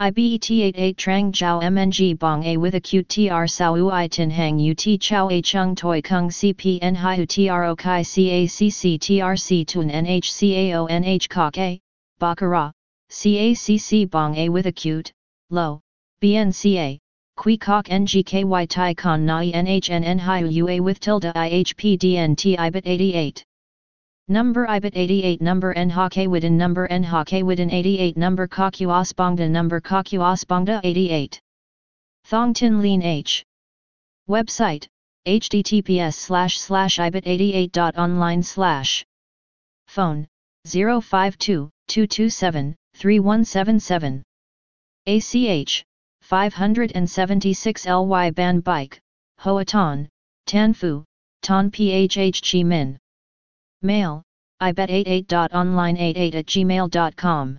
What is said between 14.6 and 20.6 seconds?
acute, low, BNCA, Qui Kok NGKY Tai Con Nai NHNN Hiu